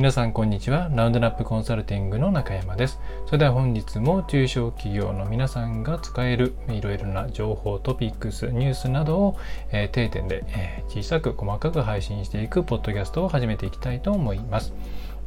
[0.00, 0.90] 皆さんこんにちは。
[0.94, 2.98] ラウンドナップコンサルティングの中山です。
[3.26, 9.38] それでは本日も中小企業の皆さんが使えるいろいろな情報、トピックス、ニュースなどを、
[9.72, 14.72] えー、定点で、えー、小さく細かく配信していくポッドキャストを始めていきたいと思います。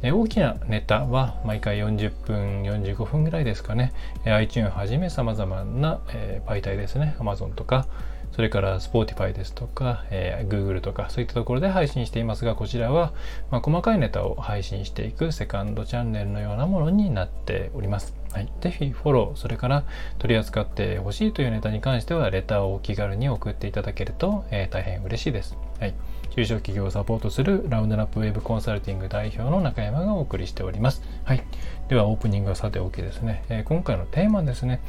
[0.02, 3.92] 大きなネタは毎回40分、45分ぐらいですかね。
[4.24, 7.14] iTunes はじめ様々な、え媒体ですね。
[7.20, 7.86] Amazon とか、
[8.34, 13.12] それから Spotify ですとか、えー、Google とかそういったところで配信していますが、こちらは、
[13.50, 18.14] まあ、細かいネタを配信していくセカンドチャンネルのようなものになっております。
[18.32, 19.84] はい、ぜひフォロー、それから
[20.18, 25.56] 取り扱ってほしいというネタに関しては、レターをお気軽に送っていただけると、えー、大変嬉しいです。
[25.78, 25.94] はい
[26.34, 31.00] 中小企業をサポートするラウンドナップウェブコンサルティング代表の中山がお送りしております。
[31.22, 31.44] はい。
[31.86, 34.80] では、オープニングはさておきですね、えー、今回のテーマですね、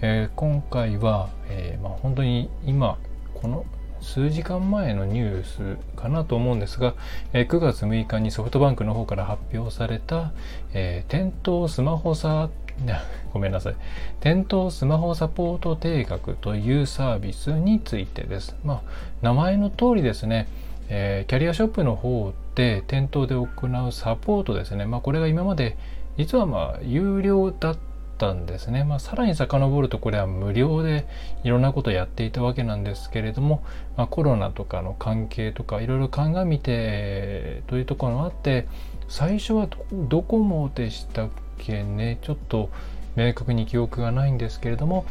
[0.00, 2.96] えー、今回は、えー、まあ、本当に今、
[3.34, 3.66] この
[4.00, 6.94] 数時間前のニュースかなと思うんですが、
[7.34, 10.32] え、9月6日にソフトバンクの方から発表された、
[10.72, 12.48] え、店頭スマホサ
[13.32, 13.74] ごめんなさい。
[14.20, 18.56] 店頭スマホサポート定額というサービスについてです。
[18.64, 18.80] まあ、
[19.22, 20.48] 名前の通りですね、
[20.88, 23.46] えー、キャリアショップの方で店頭で行
[23.86, 25.76] うサポートですね、まあ、これが今まで
[26.16, 27.78] 実はまあ有料だっ
[28.18, 31.06] たんですね、まあ、さらに遡るとこれは無料で
[31.42, 33.64] いろんなことをやっていたわけなんですけれども、
[33.96, 38.66] まあ、コロナとかの関係とかいろいろ鑑みてというところもあって
[39.08, 42.18] 最初はドコモでしたっけね。
[42.22, 42.70] ちょっと
[43.16, 45.06] 明確に記憶がないんですけれども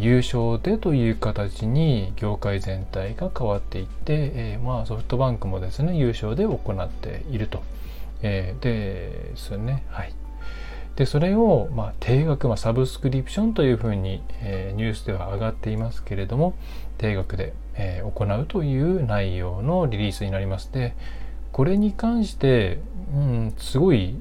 [0.00, 7.62] 優勝でという形に業界全体が変わっていって、えー、まあソフトバンクもですね優勝で行っていると、
[8.22, 9.84] えー、ですね。
[9.90, 10.14] はい。
[10.96, 16.54] でそれを、まあ、定額、まあ、サブスクリプションというふうに、えー、ニュースでは上がっていますけれども
[16.98, 20.94] 定額で、え、行うという内容のリリースになりますで
[21.50, 22.78] これに関して、
[23.14, 24.16] うん、すごい、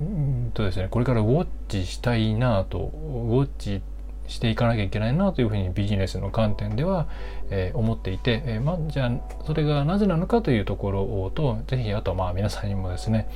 [0.00, 3.82] うんとですね、これからウォッチしたいなとウォッチ
[4.30, 7.08] していかなきゃいけないなというふうにビジネスの観点では、
[7.50, 9.12] えー、思っていて、えー、まあ、じゃあ
[9.44, 13.28] それがなぜなのかというところと是非あとまあ皆さんにもですね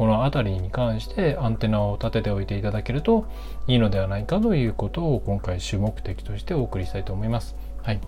[0.00, 3.26] この辺りに関してアンテナを立てておいていただけると
[3.68, 7.54] いいのではないかということを今回主目的としてお送りしたいと思います。
[7.82, 8.00] はい、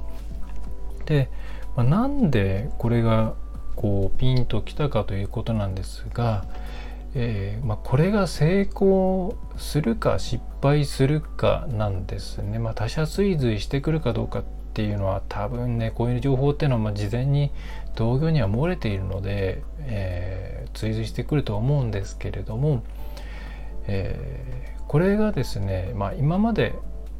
[1.07, 1.31] で、
[1.77, 3.35] まあ、なんでこれが
[3.77, 6.45] こうピンときたかということなんですが、
[7.15, 12.59] えー、まあ、これが成功するか失敗するかなんですね。
[12.59, 17.51] まあ、他者追随してくるかどうかっていうのは多分ねこういう情報っていうのはま事前に
[17.95, 22.83] 同業には漏れているので、えー、追随してくると思うんですけれども、
[23.87, 26.75] えー、これがですね、まあ、今まで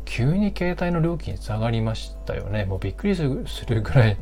[0.07, 4.17] 急に携帯の料金下がりましたよねもうびっくりするぐらい、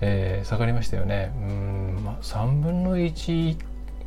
[0.00, 3.56] えー、下がりましたよねうん、まあ、3分の1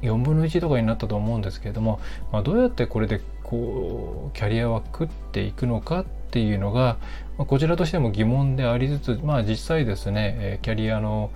[0.02, 2.00] 4分の1とかになったと思うんですけれども、
[2.32, 6.98] まあ、どうやってこれでこうキャリアは食っていくのかっていうのが、
[7.38, 11.32] まあ、こちらとしても疑問でありつつ、まあ、実際ですねキャリアの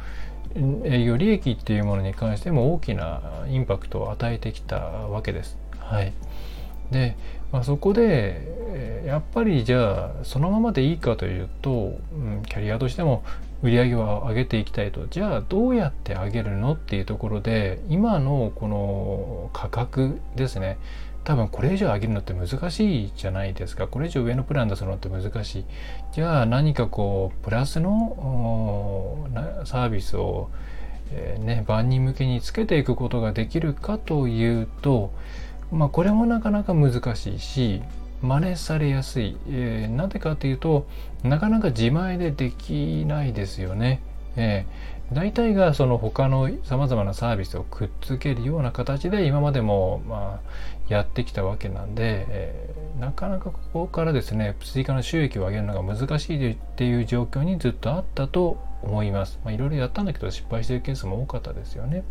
[0.83, 5.57] 営業利益っていうものに関しても大きなインパクトを与えてきたわけです。
[5.79, 6.13] はい、
[6.91, 7.17] で、
[7.51, 13.23] まあ、そこでやっぱりじゃあそのままでいいかというと、うん、キャリアとしても
[13.63, 15.07] 売り上げを上げていきたいと。
[15.09, 20.77] じゃあどうやって上げるのっていうところで今のこの価格ですね。
[21.23, 23.87] 多分これ以上上げるのって難しいじゃないですか。
[23.87, 25.65] これ以上上のプラン出すのって難しい。
[26.11, 29.29] じゃあ何かこうプラスの
[29.63, 30.49] サービスを、
[31.11, 35.13] えー、ね万人向けにつけていくことができるかというと
[35.71, 37.81] まあこれもなかなか難しいし
[38.23, 40.87] 真似されやすい、えー、なぜかというと
[41.23, 44.01] なかなか自前でできないですよね。
[44.35, 50.49] えー、大体がその他のさまざまなサービスをくっつけるような形で今までもまあ
[50.87, 59.39] やってきたわけなんで、えー、なかなかここからですね追加の収益を上げるのが難しいっていう状況にずっとあったと思います。
[59.43, 62.03] まあ、いろいろやったんだけど失敗してるケースも多かったですよね。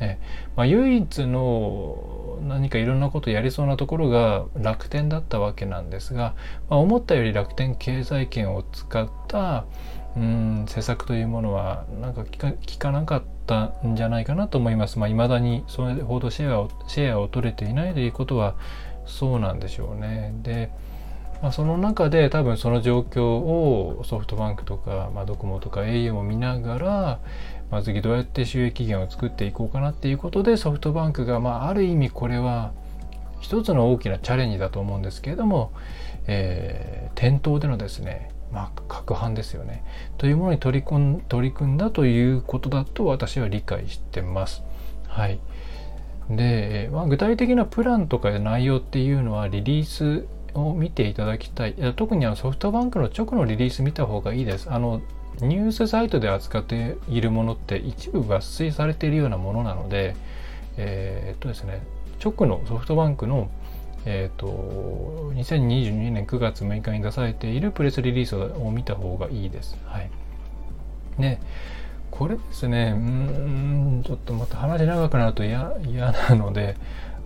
[0.00, 0.18] え
[0.56, 6.34] まあ、唯一の何かいろんなことやりそうなところが楽天だったわけなんですが、
[6.68, 9.66] まあ、思ったより楽天経済圏を使った
[10.16, 14.98] うん施策というものはなんか効かなかったんじゃないかなと思います。
[14.98, 18.56] まあ、未だにそれほどシェアをシェアを取れていないということは
[19.06, 20.32] そうなんでしょうね。
[20.42, 20.70] で
[21.42, 27.20] まあ、その中で多分その状況をソフトバンクとか、まあ、ドコモとか au も見ながら、
[27.70, 32.72] まあ、次どうやって収益源を作っていこうかなっていうことでソフトバンクが、まあ、ある意味これは
[33.40, 35.72] 一つの大きなチャレンジだと思うんですけれども、
[36.26, 39.84] えー、店頭でのですねまあ、攪拌ですよね。
[40.18, 44.64] というものに取り組ん取り組んだということだと私は理解してます。
[45.06, 45.38] はい。
[46.28, 51.74] で、まあ、具体的なプランとか内容っていうのはリリースを見ていただきたい。
[51.96, 54.70] 特にあのソフトバンクの直のリリース見た方がいいです。
[54.70, 55.00] あの
[55.40, 60.14] ニュースサイトで扱っているものって一部抜粋されているようなものなので、
[60.76, 61.82] えー、っとですね、
[62.22, 63.50] 直のソフトバンクの
[64.06, 64.46] えっ、と、
[65.34, 69.76] 2022年9月6日に出されているプレスリリースを見た方がいいです。
[69.84, 70.10] はい。
[71.18, 71.38] で、
[72.10, 75.74] これですね、うん、ちょっとまた話長くなると嫌
[76.28, 76.76] なので、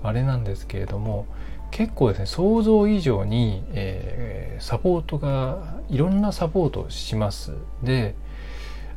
[0.02, 1.26] あれなんですけれども、
[1.74, 7.52] 結構ですね、想像以上に、えー、サポートが、いろんなサポートをします。
[7.82, 8.14] で、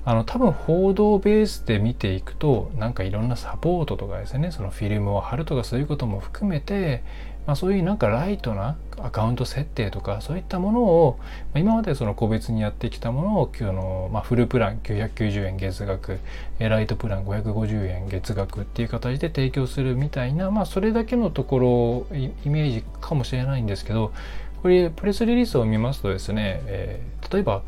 [0.05, 7.03] あの多分報道ベースで見ていくとなんかいろんなサポートとかですねそのフィルムを貼るとかそういうことも含めて、
[7.47, 11.19] まあ、そういうなんかライトなアカウント設定とかそういったものを、
[11.53, 16.19] ま、今までその個別にやってきたものを今日の、まあ、フルプラン990円月額
[16.59, 24.11] ライトプラン550円月額っていう形で提供するみたいな、まあ、それだけのところイメージかもしれないんですけど
[24.61, 27.61] これプレスリリースを見ますとですね、えー、例えば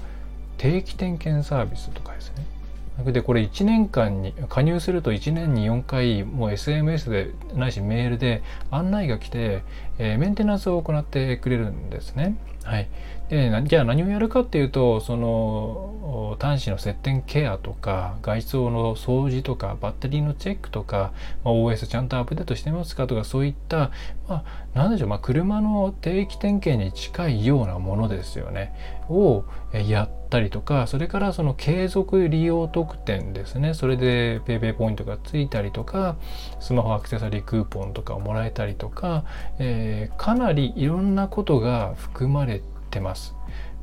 [0.57, 2.58] 定期点検サービスとかですね。
[3.05, 9.63] でこれ1年間に加入すると1年に4回もう SMS でないしメールで案内が来て、
[9.99, 12.35] えー、メンテナンスを行ってくれるんですね。
[12.63, 12.89] はい、
[13.29, 21.11] でじゃあ何をやるかっていうとその端子の接点ケアとか外装の掃除とかバッテリーのチェックとか、
[21.43, 23.91] まあ、OS ちゃんとアップデートしてますかとかそういった、
[24.27, 24.43] まあ、
[24.73, 28.73] 何でしょう、まあ、車の定期点検に近いようなものですよね。
[29.09, 29.43] を
[29.73, 33.73] やったりとかそれからその継続利用特典ですね。
[33.73, 36.15] それで PayPay ポイントがついたりとか
[36.59, 39.25] スマホアクセサリークーポンとかをもらえたりとか、
[39.57, 43.35] えー、かなりいろんなことが含まれてます。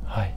[0.05, 0.33] はい、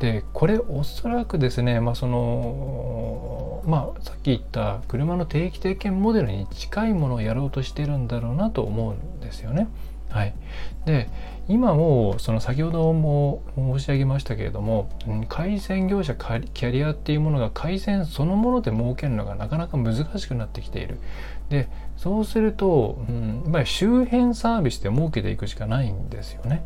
[0.00, 9.68] でこれおそらくですね、まあそのまあ、さっき言った車の定期点検モデルに近いものをやろうとしてるんだろうなと思うんですよね。
[10.14, 10.34] はい、
[10.86, 11.08] で
[11.48, 14.88] 今もその先ほども申し上げましたけれども
[15.28, 21.00] 回線業者キャリアっていうものが回線そのもので儲けるのがなかなか難しくなってきている。
[21.50, 26.64] でそうすると、うん、まあ、周辺サービスで儲けていくしかないんですよね。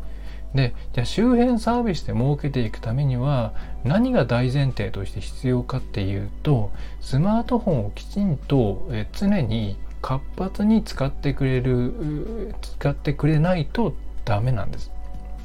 [0.53, 3.53] でじゃあ周辺サービスで設けていくためには
[3.83, 14.91] 何が大前提として必要かっていうとスマートフォンをきちんと常に活発に使ってくれる使ってくれないとダメなんです。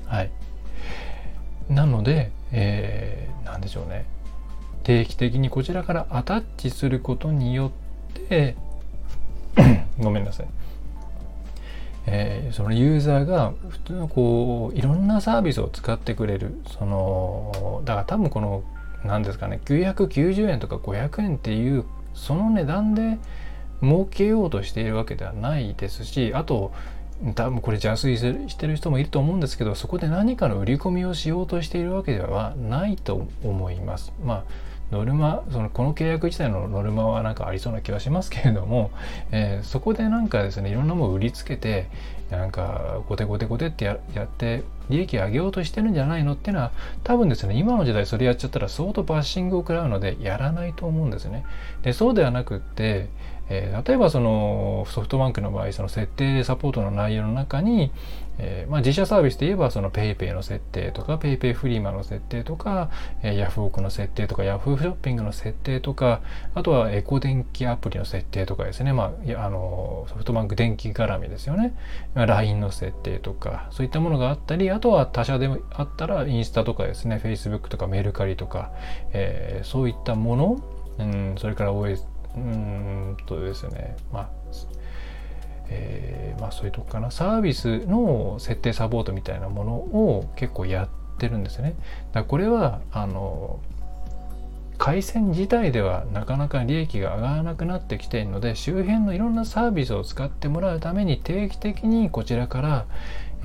[0.06, 0.30] はい、
[1.68, 4.06] なので、えー、何でしょうね。
[4.82, 7.72] 定期的にこちらからアタッチすることによ
[8.12, 8.56] って
[9.98, 10.46] ごめんなさい。
[12.06, 16.60] えー、そのユーザーが普通のこういろんなサービスを使ってくれる。
[16.78, 18.62] そのだから多分この
[19.04, 21.84] 何ですかね990円とか500円っていう
[22.14, 23.18] その値段で
[23.84, 26.72] 儲けようとしているわけではないですしあと
[27.34, 34.12] 多分これ邪推してる人もいると思うんですけどそこで何かの売り込みをしようとしているわけではないと思います。
[34.22, 34.44] まあ
[34.90, 38.90] ノルマそのこの契約自体のノルマはなんかありそうな気はしますけれども、
[39.32, 41.88] えー、そこでなんかですねいろんなものを売りつけて
[42.30, 46.72] なんかゴテゴテゴテってやって利益上げようとしてるんじゃないのっていうのは
[47.02, 51.44] 多分ですね今の時代それやっちゃったら相当バッシングを食らうのでやらないと思うんですね。
[51.82, 53.08] でそうではなくって
[53.48, 57.90] えー、例えばそのソフトバンクの場合その設定サポートの内容の中に、
[58.38, 62.90] えー、まあ、自社サービスで言えばその PayPay の設定とか PayPay フリマの設定とか、
[63.22, 66.22] えー、ヤフオクの設定とか Yahoo ショッピングの設定とか
[66.54, 71.74] あとはエコ電気アプリの設定とかですね、まあ、あのソフトバンク電気絡みですよね。
[72.14, 77.20] LINE の設定とかそういったものがあったりあとは他社でもあったらインスタとかですね。
[77.22, 78.72] Facebook とかメルカリとか、
[79.12, 80.60] えそういったもの。
[80.98, 82.04] うん、それから OS
[82.36, 84.30] うんとですねまあ
[85.68, 91.74] えー、まあそういうとこかなサービスの設定サポートみたいなものを結構やってるんですね。
[92.12, 93.60] だこれはあの
[94.76, 102.86] 回線自体ではなかなか利益が上がらなくなってきているので周辺のいろんなサービスを使ってもらうために定期的にこちらから、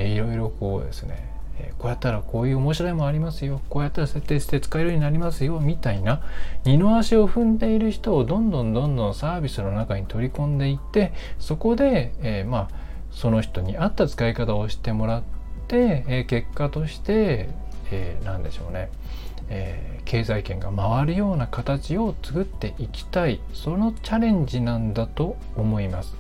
[0.04, 1.29] いろいろこうですね
[1.60, 3.62] えこうやったらこういう面白いもありますよ。
[3.70, 5.60] こうやったら設定して使えるようになりますよ。
[5.60, 6.22] みたいな。
[6.64, 15.24] 二の足を踏んでいる人をどんどんどんどんサービスの中に取り込んでいってそこで、えー、まあその人に合った使い方をしてもらっ
[15.68, 17.50] て、えー、結果として、
[17.92, 18.90] えー、何でしょうね、
[19.50, 23.40] えー、経済圏が回るような形を作っていきたい。
[23.54, 26.19] そのチャレンジなんだと思います。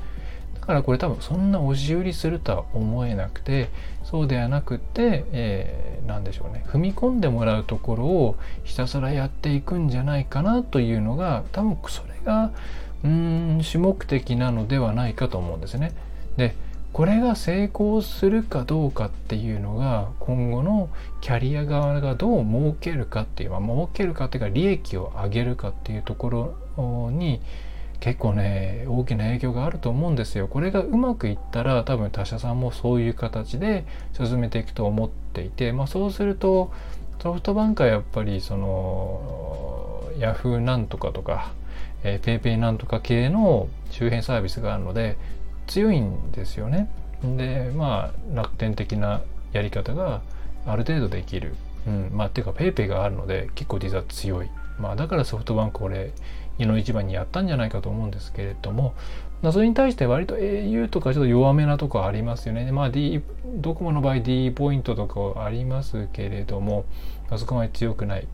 [0.69, 3.69] からこれ多分そんな押し売りするとは思えなくて
[4.03, 8.35] そうではなくて、えー、何でしょうね踏み込んでもらうところを
[8.65, 12.51] ひたすらやっていくんじゃないかなというのが多分それが
[13.03, 15.91] うん主目的なのではないかと思うんですね。
[16.37, 16.53] で
[16.93, 20.89] これが成功するかどうかっていうのが今後の
[21.21, 27.41] キャリア側がどう儲けるかっていう、まあ、儲けるかっていうか利益を上げるかっていうところに
[27.99, 30.47] 結構ね大きな影響があると思うんですよ。
[30.47, 36.71] これがうまくいったら多分他社さんもそういう形で進めていくと思っていて、まあ、そうすると
[37.21, 41.51] ソフトバンクはやっぱりそのヤフーなんとかとか、
[42.03, 45.17] えー、ペイペイなんとか系の周辺サービスがあるので
[45.67, 46.89] 強いんですよね。
[47.21, 50.21] でまあ楽天的なやり方が
[50.65, 51.55] ある程度できる。
[51.87, 54.49] うん、まあっていうか PayPay があるので結構実は強い。
[54.79, 56.11] まあだからソフトバンクこれ
[56.57, 58.93] 日の一番にやったんじゃないかと思うんですけれども、
[59.41, 62.71] まあ、それに対して割と au とかちょっと弱めなとこありますよね。
[62.71, 63.21] まあ D、
[63.55, 66.85] ドコモの場合 D ポイントとかありますけれども、
[67.29, 68.27] あそこまで強くない。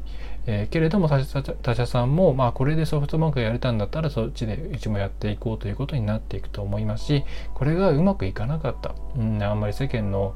[0.48, 7.24] えー、けれども他社さんも、まあ、これでソフトバンクがやれたんだったらそっちでうちもやっていこうということになっていくと思いますし
[7.56, 10.36] これがうまくいかなかった、うん、あんまり世間の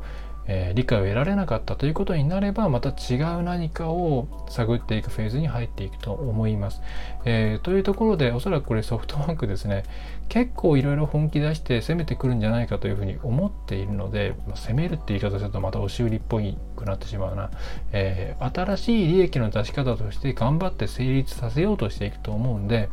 [0.51, 6.81] えー、理解を得られなかったということになればまた違う何かを探っていくフェーズに入っていくと思います。
[7.23, 9.83] えー、というところでおそらくこれソフトバンクですね
[10.27, 17.51] 結構いろいろ本気出して攻めてくるんじゃないかというふうに思っているので、まあ、攻めるって言い方するとまた押し売りっぽいくなってしまうな、
[17.91, 22.89] えー、新しい利益の出し方として頑張って成立させようとしていくと思うんで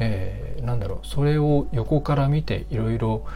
[0.00, 3.26] えー、なんだろうそれを横から見ていろいろ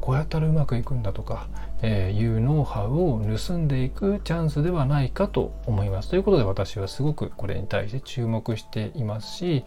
[0.00, 1.48] こうやったらうまくいくんだとか、
[1.82, 6.10] えー、いうノウハウを盗んでいくチャンスではないかと思います。
[6.10, 9.64] ということで私はすごくこれに対して注目していますし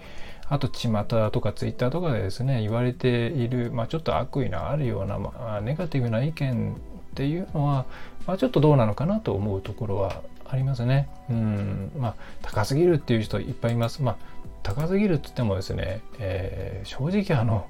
[0.49, 0.89] あと巷
[1.31, 6.75] とかツイッターとかでですね言われている、まあ、ちょっと悪意のあるような、まあ、ネガティブな意見
[7.11, 7.85] っていうのは、
[8.27, 11.07] まあ、ちょっとどうなのかなと思うところはありますね。
[11.29, 14.03] うん、まあ高すぎるっていう人いっぱいいます。
[14.03, 14.17] まあ
[14.63, 17.67] 高すぎるっつってもですね、えー、正直あの、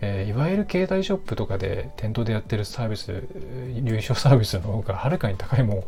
[0.00, 3.26] えー、いわゆる携帯ショップとかで店頭でやってるサービス
[3.82, 5.84] 優勝サービスの方がはるかに高いもん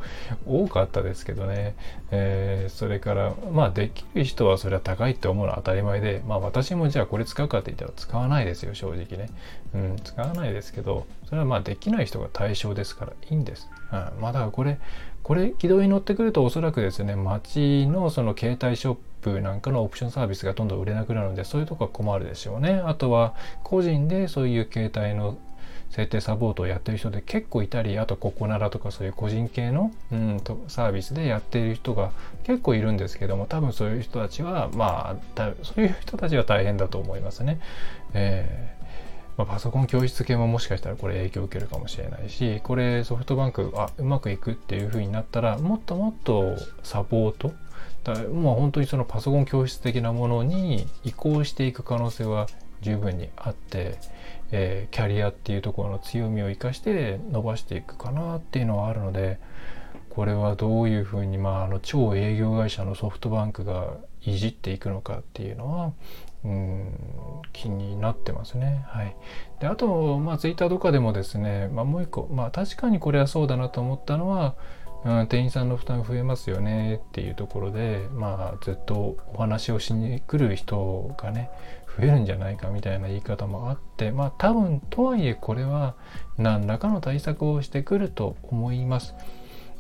[0.47, 1.75] 多かったですけどね、
[2.11, 9.29] えー、それからまあできる人はそれは高いって思うのは当たり前でまあ私もじゃあこれ使うかって言ったら使わないですよ正直ね、
[9.75, 14.79] うん、使わないですけどそれはまあできない人が対象ですからいいんです、うん、まあだからこれ
[15.27, 22.75] これ軌道に乗ってくるとおそらくですね街のその携帯ショップなんかのオプションサービスがどんどん売れなくなるのでそういうとこは困るでしょうね。
[22.75, 25.37] あとは個人でそういう携帯の
[25.91, 32.13] 設定サポートをやってる人で結構いたりあとココナラとかそういう個人系の、うん、とサービスでやっている人が
[32.45, 37.59] 結構いるんですけども多分そういう人たちはまあそういう人たちは大変だと思いますね。
[38.15, 38.76] えー
[39.37, 47.53] まあ、パソコン教室系ももしかしたらこれ影響を受けるかもしれないしこれソフトバンクあうまくいくっていう風になったらもっともっとサポート
[48.05, 52.47] だもう本当にそのパソコン教室的なものに移行していく可能性は
[52.81, 53.99] 十分にあって、
[54.53, 59.39] えー、キャリアっていうところの強みを生かして伸ばしていくかなっていうのはあるので
[60.11, 65.93] これはどういうふうに、まあ、あの超営業会社のソフトバンクがいじっていくのかっていうのは
[66.47, 68.85] うん気になってますね。
[68.89, 69.17] はい、
[69.61, 74.55] であと、まあ、ツイッターとかでもですね、まあ、もう一個、まあ、確かにこれはそうだなと思ったのは
[75.07, 81.49] うん、店員さんの負担増えますよねっていうところでまあずっとお話をしに来る人がね
[81.97, 85.95] 増えるんじゃないかみたいな言い方もあってまあ多分とはいえこれは
[86.39, 89.15] 何らかの対策をしてくると思います。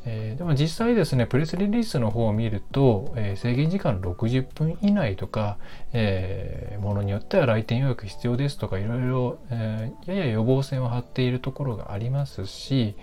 [0.08, 5.58] えー、でも実際ですね、プレスリリースの方を見ると、えー、制限時間60分以内とか、
[5.92, 12.94] えー、ものによっては来店予約必要ですとか、いろいろ、えやや予防線を張っているところがありますし、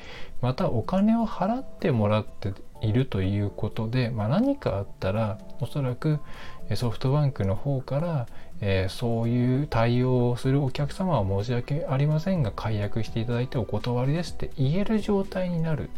[0.41, 6.19] またお金を払ってもらっているということで、まあ、何かあったら、おそらく
[6.75, 8.27] ソフトバンクの方から、
[8.61, 15.89] えそういう対応をするお客様は申し訳ありませんが解約していただいてお断りですって言える状態になる。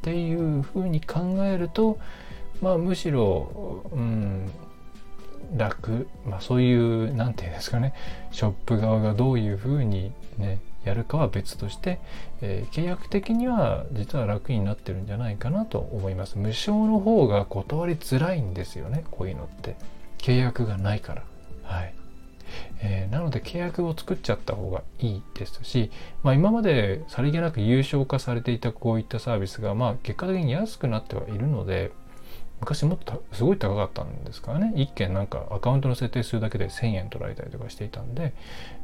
[0.00, 1.98] っていうふうに考えると、
[2.62, 4.50] まあ、むしろ、うん、
[5.56, 7.92] 楽、まあ、そういう何て言うんですかね
[8.30, 12.00] ショップ側がどういうふうにねやるかは別として、
[12.40, 16.38] えー、契約的には実は楽になってるんじゃないかなと思います。
[16.38, 19.76] 無償の方が断りづらいんですよねこういうのって。
[20.16, 21.24] 契約がないから。
[21.62, 21.94] はい。
[22.80, 25.90] えー、なので契約を作っちゃった方がいいですし、
[26.22, 31.92] まあ、今までさりげなく優勝化されていたこういったサービスが、まあ、結果的に安くなってはいるので
[32.60, 34.72] 昔もっとすごい高かったんですからね。
[34.76, 38.34] 1件なんかアカウントの設定するだけで1000円取られたりとかしていたんで、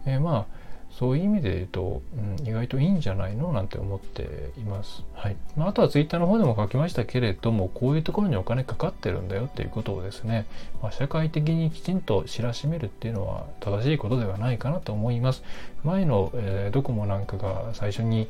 [0.06, 2.02] えー、まあそういう意味で言うと、
[2.38, 5.04] うん、意外といいんじゃないのなんて思っています。
[5.14, 5.36] はい。
[5.56, 10.46] まあ、あとはツイッターの方でも書きましたけれども、こういうところにお金かかってるんだよっていうことをですね、
[10.82, 15.42] まあ、社会的にきちんと知らしめるっていうのは正しいことではないかなと思います。
[15.84, 18.28] 前の、えー、ドコモなんかが最初に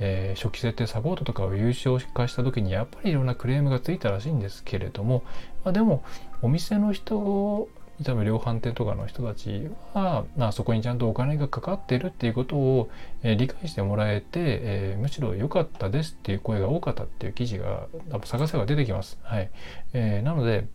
[0.00, 5.24] えー、初期設定サポートとかを優勝化した時にやっぱりいろんなクレームがついたらしいんですけれども、
[5.64, 6.04] まあ、でも
[6.40, 7.68] お店の人
[8.04, 12.90] 多分量販店とかの人たちは、まあ、そこにちゃんとお金がかかってるっていうことを、
[13.22, 19.18] えー、理解してもらえて、えー、むしろ良かったですっていう声が多かったっていう記事が多分探せば出てきます。
[19.22, 19.50] はい。
[19.92, 20.68] えー、なので、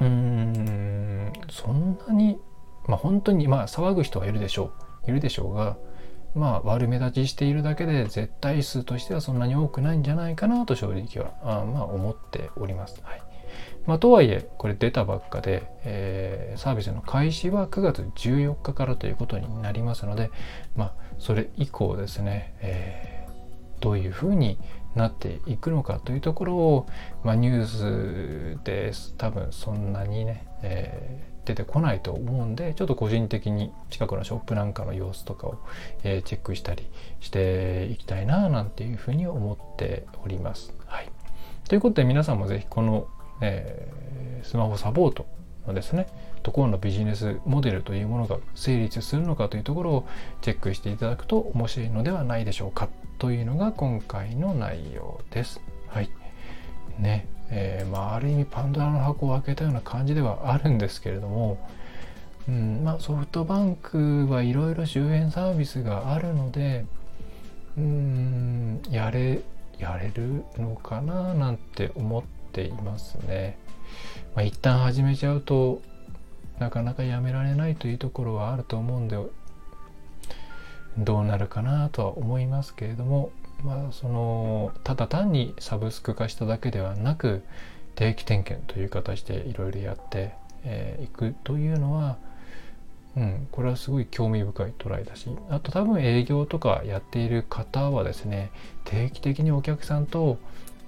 [0.00, 2.38] うーん、そんなに、
[2.86, 4.72] まあ本当に、まあ騒ぐ人はいるでしょ
[5.06, 5.10] う。
[5.10, 5.78] いるでしょうが、
[6.34, 13.00] まあ悪目立ちしているだけで絶対数としてはそんなに多くないんじゃないかなと正直はあまあ思っております。
[13.02, 13.22] はい。
[13.86, 20.30] まあ、とはいえこれ出たばっかで、えー、サービスの開始は9月14日からということになりますので、
[20.76, 24.58] まあ、それ以降ですね、えー、どういうふうに
[24.94, 26.86] なっていくのかというところを、
[27.24, 35.58] まあ、ニュースで多分そんなにね、えー、出てこないと思うんでちょっと個人的に近くのショップなんかの様子とかを、
[36.02, 36.86] えー、チェックしたり
[37.20, 40.74] していきたいななんていうふうに思っております。
[40.86, 41.08] はい、
[41.68, 43.06] ということで皆さんも是非この
[43.40, 45.26] えー、スマホサポート
[45.66, 46.06] のですね
[46.42, 50.08] ところのビジネスモデルというものが成立するのかというところを
[50.40, 55.60] チェックしていただくと面白いのではないでしょうかというのが今回の内容です。
[55.88, 56.10] はい。
[56.98, 57.26] ね。
[57.50, 61.58] えー、まあある意味パンドラの箱を開けたような感じではあるんですけれども、
[62.48, 66.86] うんまあ、ソフトバンクはいろいろ周辺サービスがあるので
[67.76, 69.40] うんやれ
[69.78, 73.58] やれるのかななんて思ってていますね。
[74.34, 75.82] まあ、一旦始めちゃうと
[76.58, 79.16] なかなかやめられないというところはあると思うんで
[80.98, 83.32] どうなるかなとは思いますけれども
[83.64, 87.42] まあそのただ単にサブスク化しただけではなく
[87.94, 90.28] 定期点検という形でいろいろやってい、
[90.64, 92.18] えー、くというのは
[93.16, 98.52] うん、これはすごい興味深いトライだしあと多分営業とかやっている方はですね
[98.84, 100.38] 定期的にお客さんと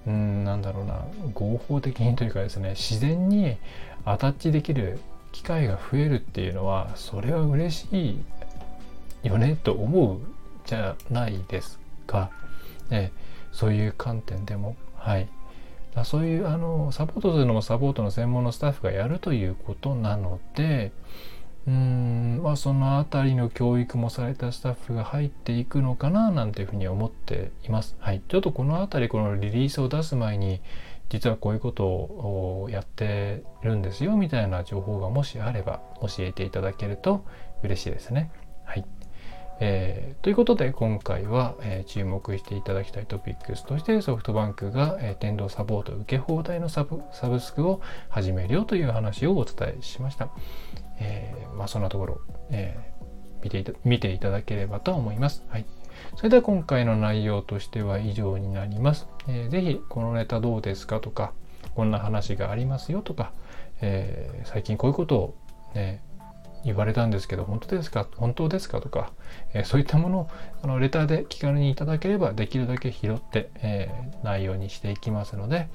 [0.06, 3.56] うんなんだろうな合法的にというかですね自然に
[4.04, 4.98] アタッチできる
[5.30, 7.86] 機会が増えるっていうのはそれは嬉し
[9.22, 10.20] いよねと思う
[10.66, 12.30] じゃないですか、
[12.90, 13.10] え
[13.52, 14.76] そういう観点でも。
[14.96, 15.28] はい。
[16.04, 20.90] そういうあのサポートするのもサポートの専門のスタッフがやるということなので
[21.66, 27.96] うんまあその辺りの教育もされたスタッフが入っていくのかななんていうふうに思っています。
[28.00, 30.60] はい、ちょっとこの辺りこのリリースを出す前に
[31.08, 37.24] 実はこういうことをやってるんですよみたいな情報がもしあれば教えていただけると
[37.62, 38.32] 嬉しいですね。
[38.64, 38.84] はい。
[39.60, 50.30] えー、ということで今回は、えー、注目していただきたいトピックスとしてソフトバンクが、えー、天童サポート受け放題のサブサブスクを始めるよという話をお伝えしました。
[51.02, 55.44] えー、まあ、そんなところ、えー、見ていた見ていただければと思います。
[55.48, 55.66] はい。
[56.16, 59.08] それでは今回の内容としては以上になります。
[59.28, 61.32] えー、ぜひこのネタどうですかとか、
[61.74, 63.32] こんな話がありますよとか、
[63.80, 65.34] えー、最近こういうことを、
[65.74, 66.02] ね、
[66.64, 68.06] 言われたんですけど本当ですか？
[68.16, 68.80] 本当ですか？
[68.80, 69.12] とか、
[69.52, 70.28] えー、そういったものを
[70.62, 75.68] あのレターで気軽にいただければできるだけ拾って、えー、内容にしていきますので、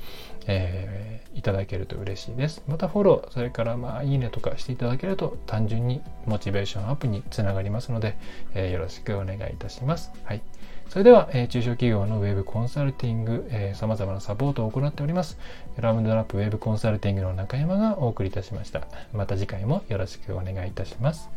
[0.47, 2.63] えー、いただけると嬉しいです。
[2.67, 8.17] またフォロー、それからまあいいねとかしていただけると単純にモチベーションアップにつながりますので、
[8.55, 10.11] えよろしくお願いいたします。
[10.23, 10.41] はい。
[10.89, 15.37] それでは、えー、中小企業のウェブコンサルティング、えー、様々なサポートを行っております。
[15.77, 18.87] ラウンドラップウェブコンサルティングの中山がお送りいたしました。
[19.13, 21.29] また次回もよろしくお願いいたします。